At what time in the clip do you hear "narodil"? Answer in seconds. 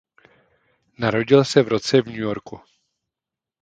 0.97-1.45